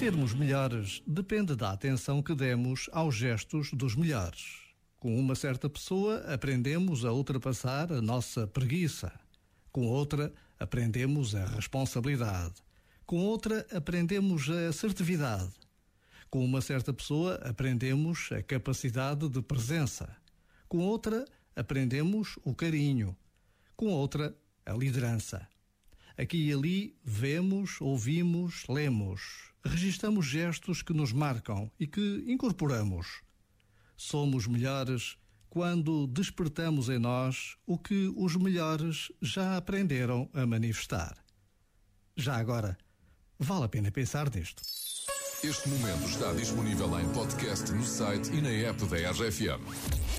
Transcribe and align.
Sermos 0.00 0.32
melhores 0.32 1.02
depende 1.06 1.54
da 1.54 1.72
atenção 1.72 2.22
que 2.22 2.34
demos 2.34 2.88
aos 2.90 3.14
gestos 3.14 3.70
dos 3.74 3.94
melhores. 3.94 4.56
Com 4.98 5.14
uma 5.20 5.34
certa 5.34 5.68
pessoa, 5.68 6.20
aprendemos 6.20 7.04
a 7.04 7.12
ultrapassar 7.12 7.92
a 7.92 8.00
nossa 8.00 8.46
preguiça. 8.46 9.12
Com 9.70 9.86
outra, 9.86 10.32
aprendemos 10.58 11.34
a 11.34 11.44
responsabilidade. 11.44 12.54
Com 13.04 13.18
outra, 13.18 13.66
aprendemos 13.70 14.48
a 14.48 14.68
assertividade. 14.70 15.52
Com 16.30 16.42
uma 16.42 16.62
certa 16.62 16.94
pessoa, 16.94 17.34
aprendemos 17.34 18.30
a 18.32 18.42
capacidade 18.42 19.28
de 19.28 19.42
presença. 19.42 20.08
Com 20.66 20.78
outra, 20.78 21.26
aprendemos 21.54 22.38
o 22.42 22.54
carinho. 22.54 23.14
Com 23.76 23.88
outra, 23.88 24.34
a 24.64 24.72
liderança. 24.72 25.46
Aqui 26.20 26.48
e 26.48 26.52
ali 26.52 26.94
vemos, 27.02 27.80
ouvimos, 27.80 28.64
lemos, 28.68 29.54
registamos 29.64 30.26
gestos 30.26 30.82
que 30.82 30.92
nos 30.92 31.14
marcam 31.14 31.70
e 31.80 31.86
que 31.86 32.22
incorporamos. 32.26 33.22
Somos 33.96 34.46
melhores 34.46 35.16
quando 35.48 36.06
despertamos 36.06 36.90
em 36.90 36.98
nós 36.98 37.56
o 37.66 37.78
que 37.78 38.12
os 38.14 38.36
melhores 38.36 39.10
já 39.22 39.56
aprenderam 39.56 40.28
a 40.34 40.44
manifestar. 40.44 41.16
Já 42.14 42.36
agora, 42.36 42.76
vale 43.38 43.64
a 43.64 43.68
pena 43.70 43.90
pensar 43.90 44.28
nisto. 44.28 44.62
Este 45.42 45.70
momento 45.70 46.04
está 46.04 46.34
disponível 46.34 47.00
em 47.00 47.10
podcast 47.14 47.72
no 47.72 47.82
site 47.82 48.30
e 48.30 48.42
na 48.42 48.50
app 48.50 48.84
da 48.84 49.10
RFM. 49.10 50.09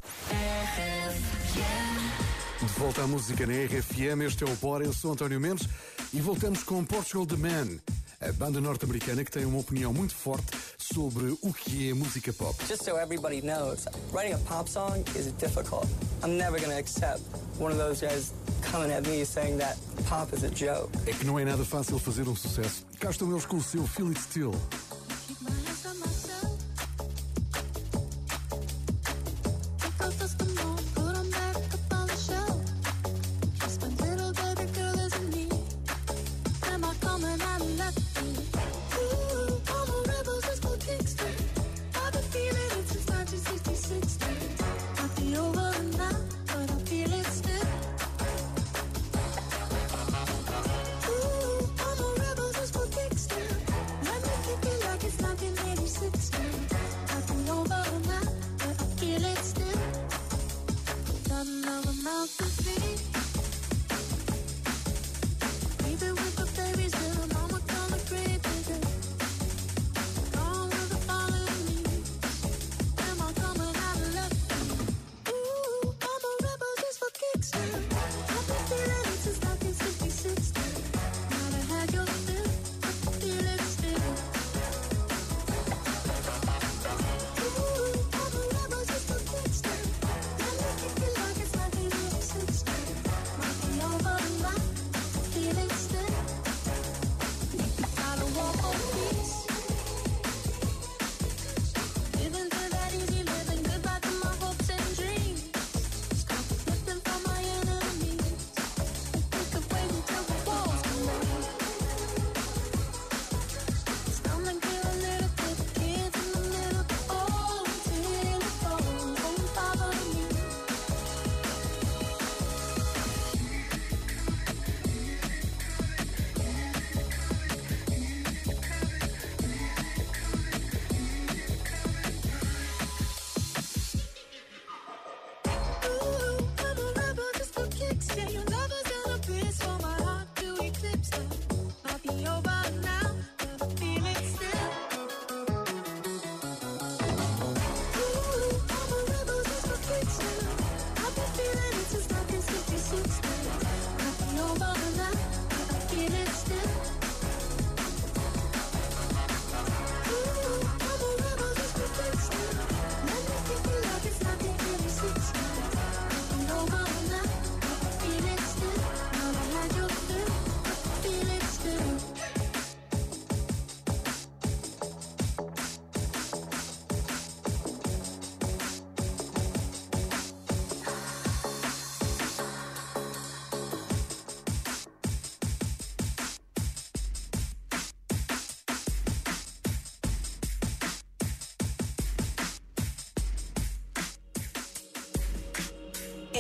Volta 2.81 3.03
à 3.03 3.07
música 3.07 3.45
na 3.45 3.53
RFM, 3.53 4.23
este 4.25 4.43
é 4.43 4.47
o 4.47 4.55
Bora, 4.55 4.83
eu 4.83 4.91
sou 4.91 5.13
António 5.13 5.39
Mendes 5.39 5.67
e 6.11 6.19
voltamos 6.19 6.63
com 6.63 6.83
Portugal 6.83 7.27
The 7.27 7.35
Man, 7.35 7.77
a 8.19 8.31
banda 8.31 8.59
norte-americana 8.59 9.23
que 9.23 9.29
tem 9.29 9.45
uma 9.45 9.59
opinião 9.59 9.93
muito 9.93 10.15
forte 10.15 10.57
sobre 10.79 11.37
o 11.43 11.53
que 11.53 11.91
é 11.91 11.93
música 11.93 12.33
pop. 12.33 12.55
Just 12.67 12.83
so 12.83 12.97
everybody 12.97 13.39
knows, 13.43 13.85
writing 14.11 14.33
a 14.33 14.39
pop 14.39 14.67
song 14.67 15.03
is 15.15 15.31
difficult. 15.33 15.85
I'm 16.23 16.39
never 16.39 16.59
to 16.59 16.75
accept 16.75 17.21
one 17.59 17.71
of 17.71 17.77
those 17.77 18.01
guys 18.01 18.33
coming 18.63 18.91
at 18.91 19.07
me 19.07 19.23
saying 19.25 19.59
that 19.59 19.77
pop 20.09 20.35
is 20.35 20.43
a 20.43 20.49
joke. 20.49 20.89
É 21.05 21.13
que 21.13 21.23
não 21.23 21.37
é 21.37 21.45
nada 21.45 21.63
fácil 21.63 21.99
fazer 21.99 22.27
um 22.27 22.35
sucesso. 22.35 22.83
Cá 22.99 23.11
estão 23.11 23.29
eles 23.29 23.45
com 23.45 23.57
o 23.57 23.61
seu 23.61 23.85
Feel 23.85 24.07
It 24.07 24.19
Still. 24.19 24.55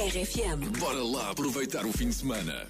RFM. 0.01 0.79
Bora 0.79 1.03
lá 1.03 1.29
aproveitar 1.29 1.85
o 1.85 1.91
fim 1.91 2.09
de 2.09 2.15
semana. 2.15 2.67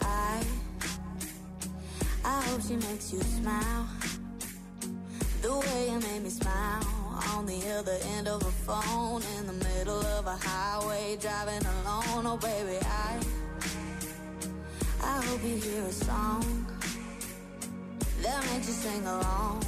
I 0.00 0.42
I 2.24 2.42
hope 2.46 2.62
she 2.62 2.76
makes 2.76 3.12
you 3.12 3.20
smile. 3.20 3.86
The 5.42 5.52
way 5.52 5.90
you 5.90 6.00
made 6.00 6.22
me 6.22 6.30
smile 6.30 6.82
on 7.36 7.44
the 7.44 7.60
other 7.78 7.98
end 8.16 8.26
of 8.26 8.40
a 8.40 8.50
phone 8.64 9.22
in 9.38 9.46
the 9.46 9.64
middle 9.68 10.00
of 10.00 10.26
a 10.26 10.36
highway 10.36 11.18
driving 11.20 11.66
alone. 11.84 12.26
Oh 12.26 12.38
baby, 12.38 12.78
I 12.82 13.20
I 15.02 15.20
hope 15.26 15.44
you 15.44 15.56
hear 15.56 15.82
a 15.82 15.92
song 15.92 16.67
makes 18.58 18.68
you 18.68 18.90
sing 18.90 19.06
along 19.06 19.62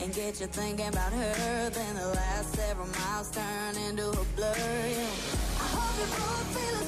and 0.00 0.14
get 0.14 0.40
you 0.40 0.46
thinking 0.46 0.86
about 0.86 1.12
her. 1.12 1.70
Then 1.70 1.94
the 1.96 2.08
last 2.14 2.54
several 2.54 2.86
miles 2.86 3.28
turn 3.30 3.76
into 3.88 4.08
a 4.08 4.24
blur. 4.36 4.54
Yeah. 4.56 5.10
I 5.58 5.66
hope 5.74 5.98
you 5.98 6.06
both 6.14 6.48
feel 6.54 6.79